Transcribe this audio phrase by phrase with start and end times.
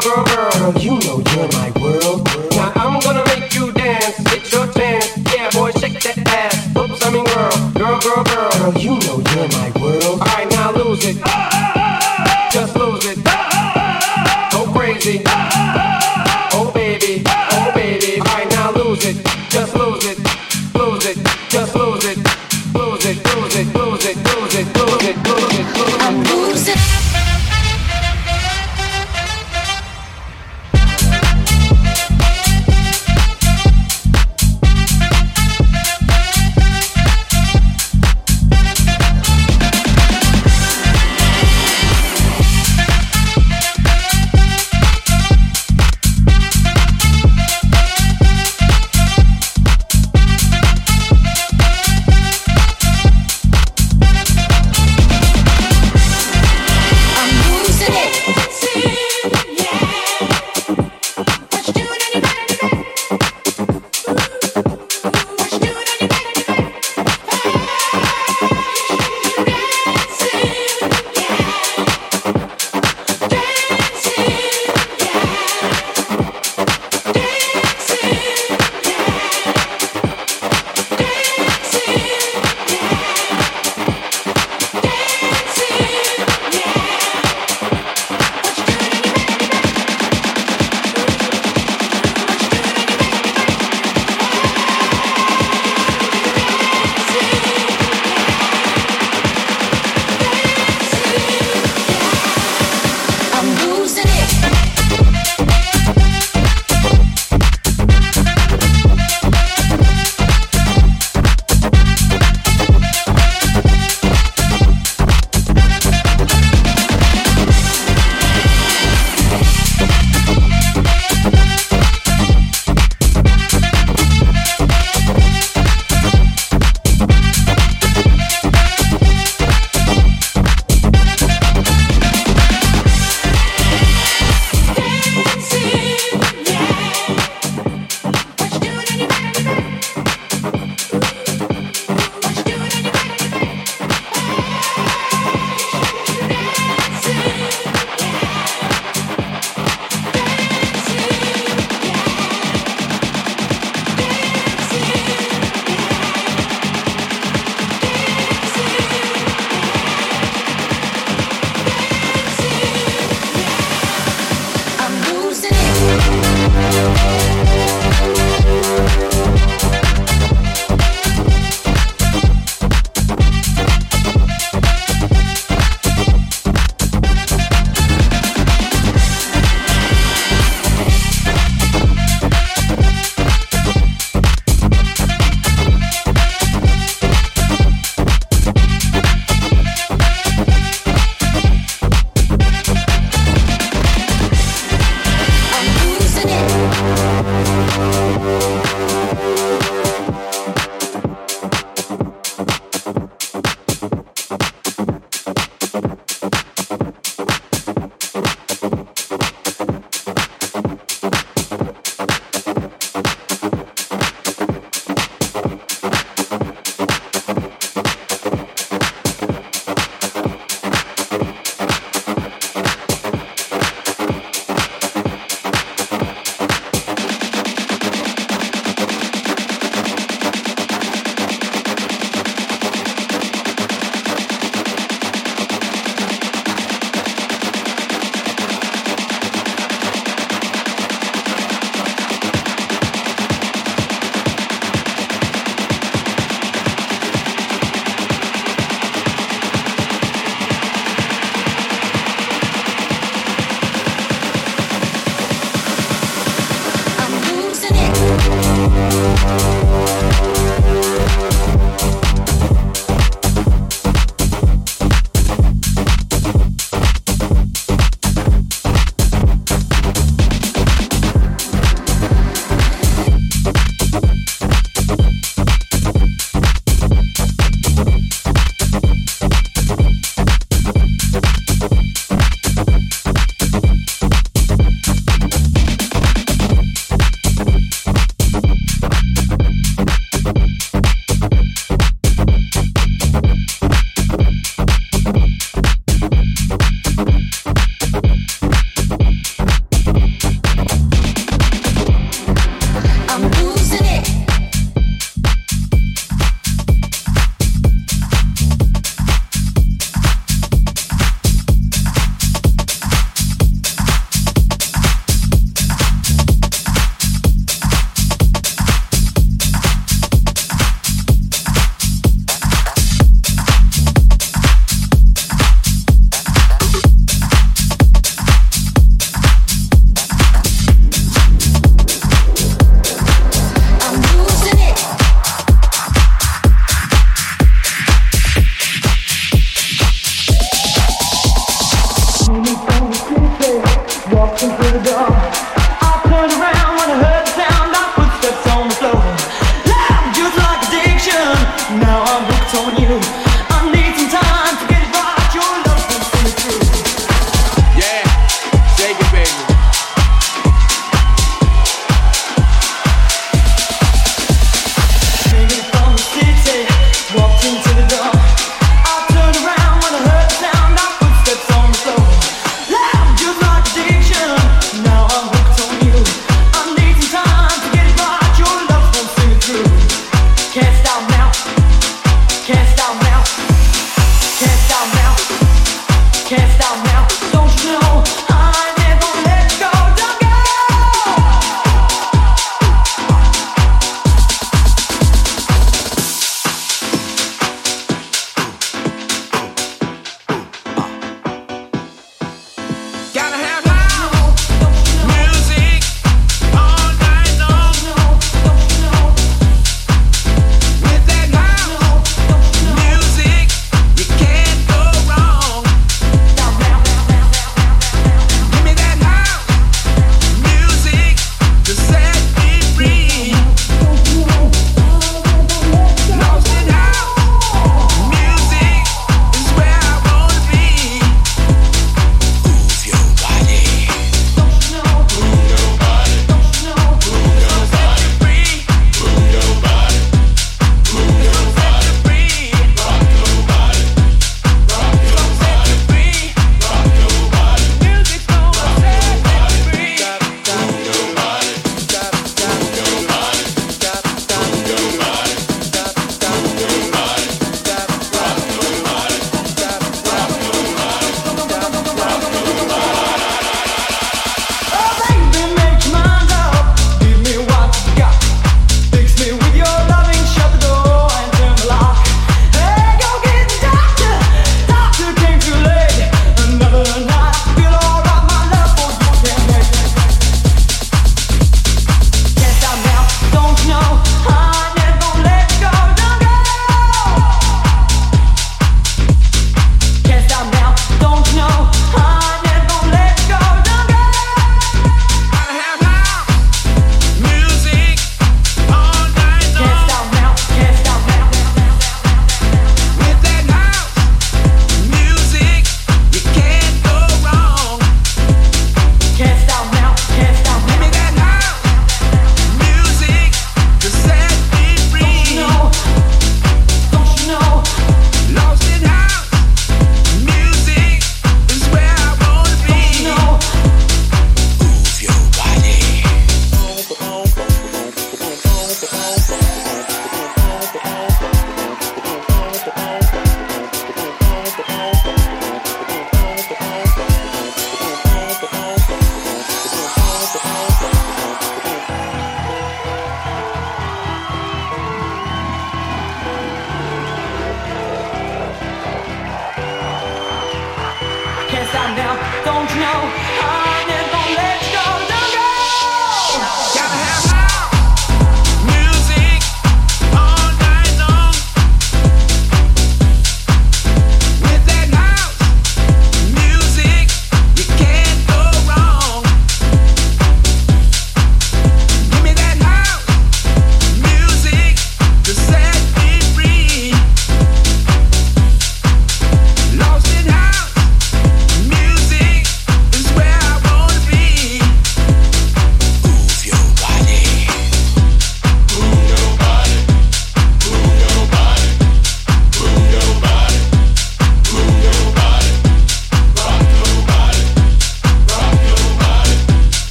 [0.00, 2.24] girl, girl, you know you're my world.
[2.52, 5.16] Now I'm gonna make you dance, hit your chance.
[5.34, 6.76] Yeah, boy, shake that ass.
[6.76, 10.20] Oops, I mean girl, girl, girl, girl, you know you're my world.
[10.20, 11.18] All right, now lose it.
[11.24, 11.49] Ah!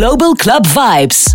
[0.00, 1.29] Global Club Vibes.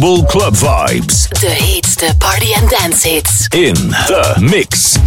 [0.00, 1.28] Global Club Vibes.
[2.00, 3.46] The party and dance hits.
[3.52, 4.99] In the mix.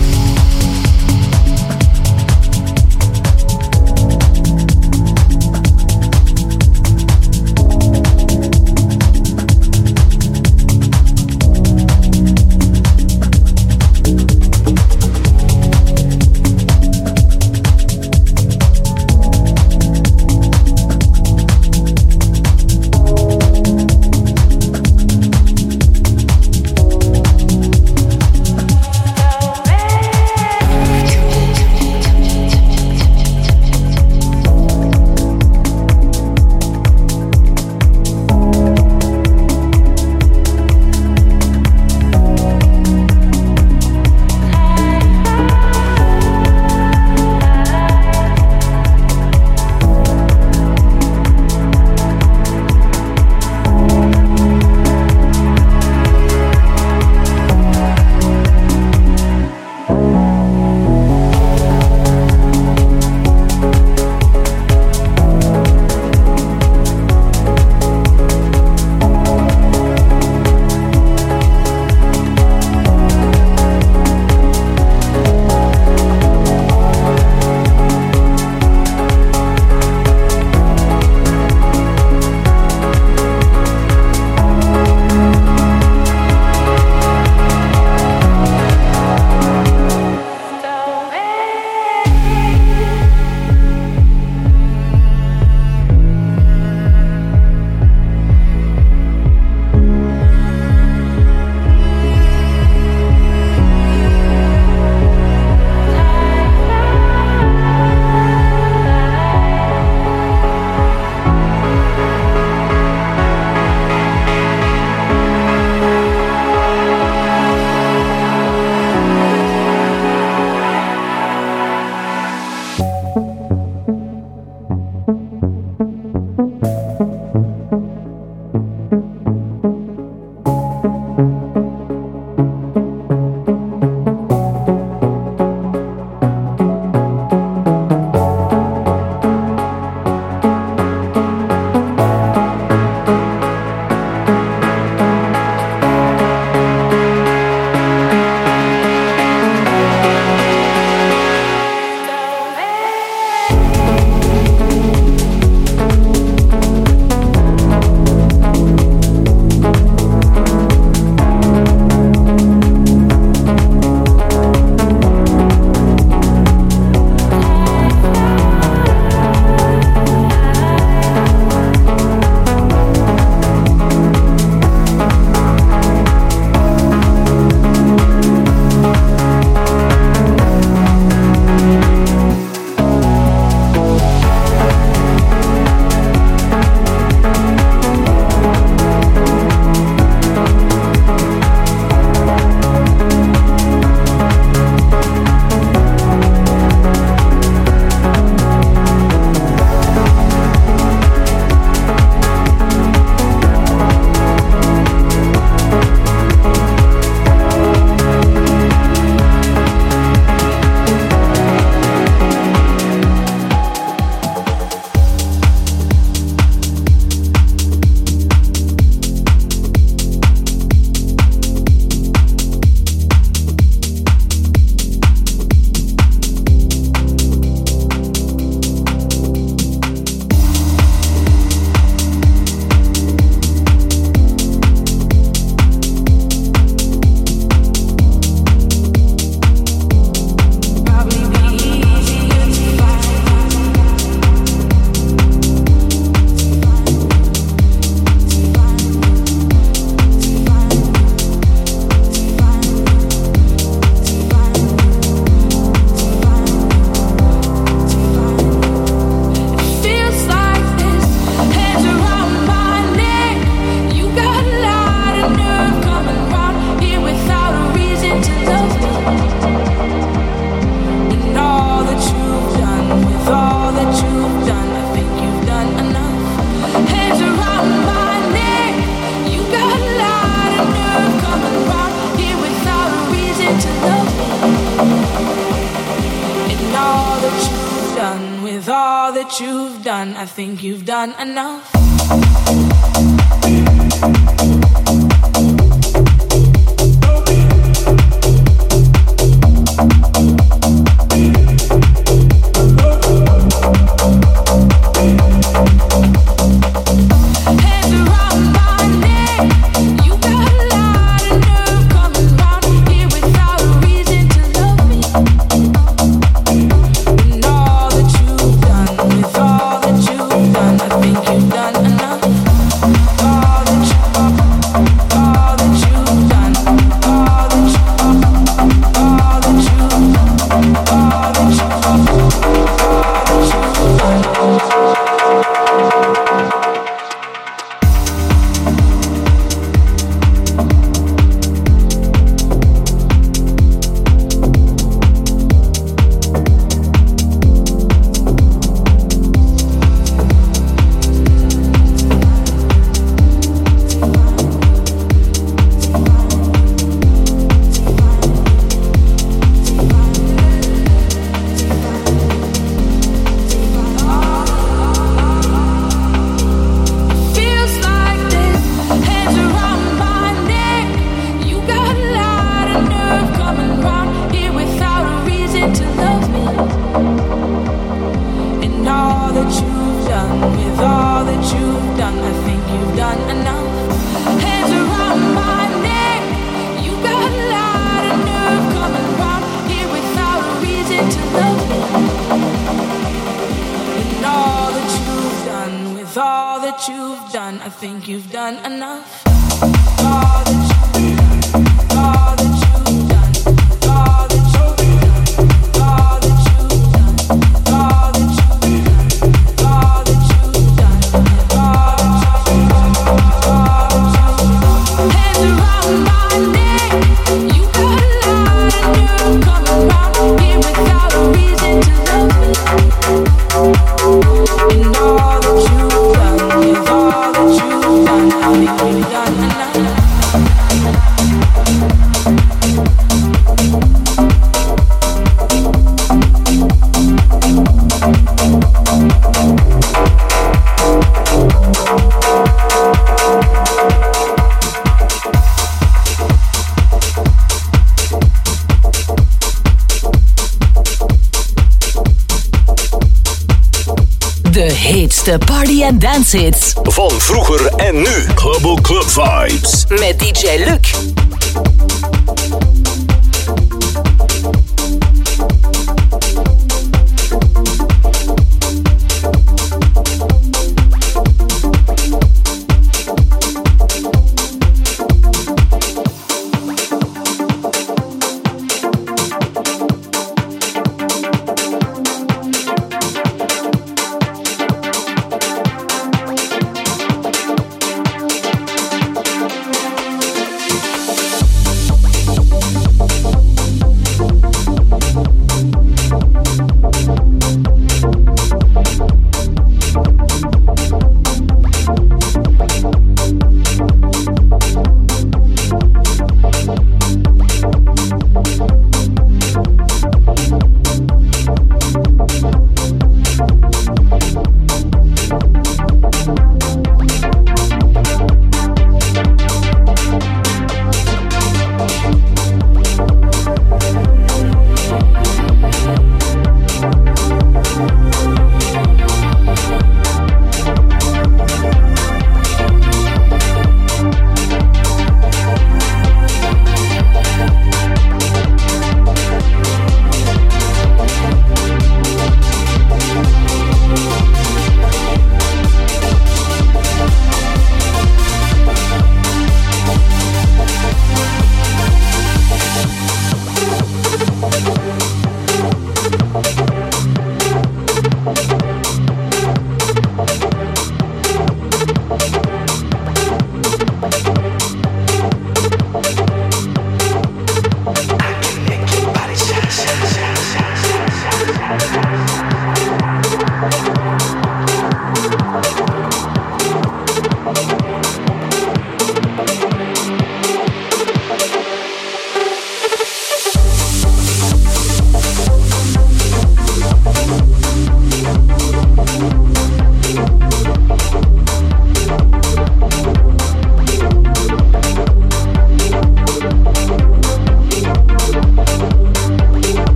[455.24, 456.74] De party and dance hits.
[456.84, 458.26] Van vroeger en nu.
[458.36, 459.86] Global Club Vibes.
[459.88, 461.13] Met DJ Luc.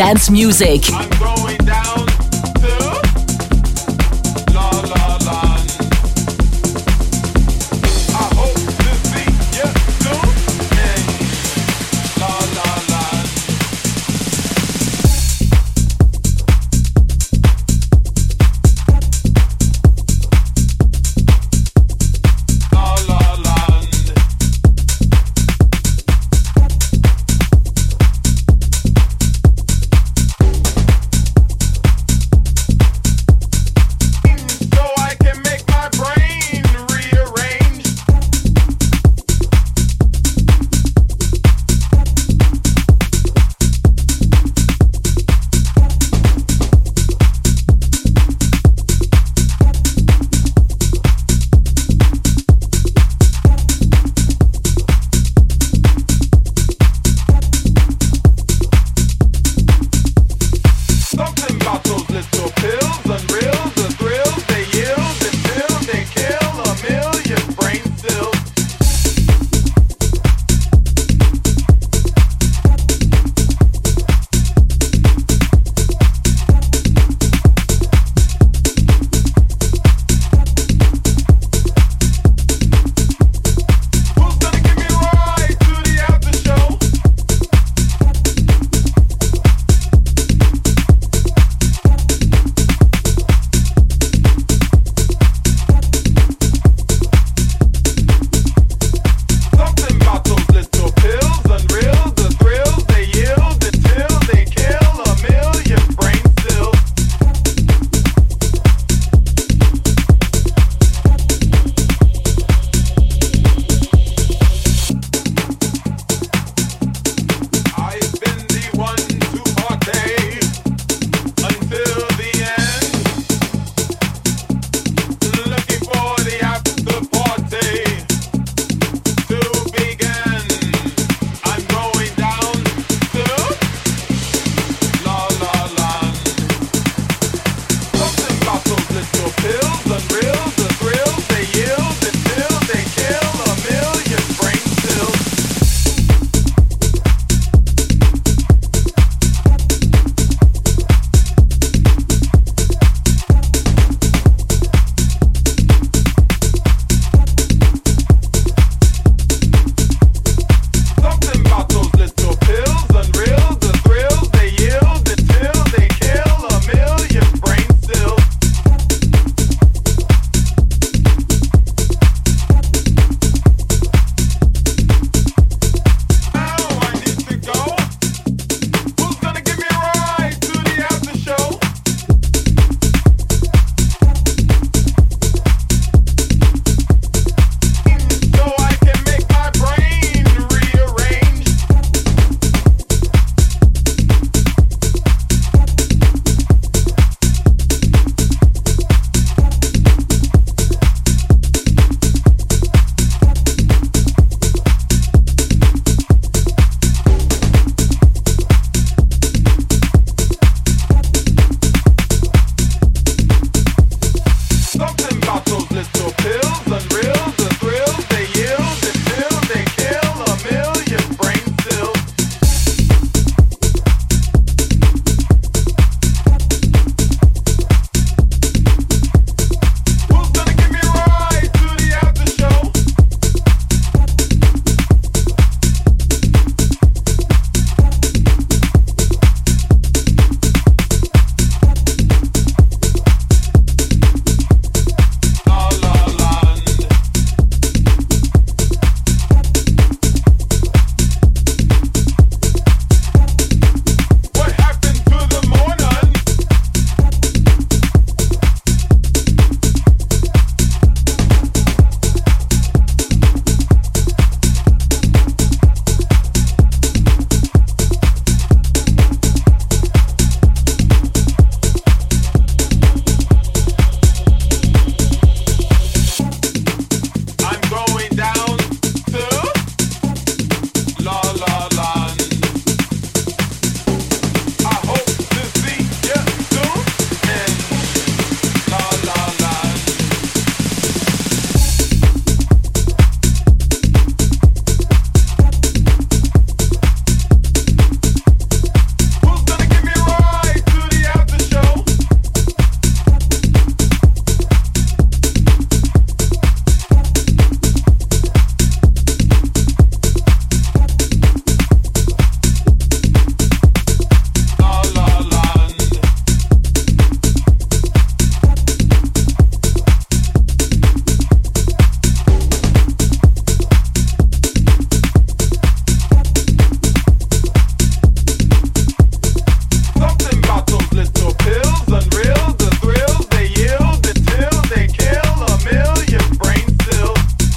[0.00, 1.09] Dance music.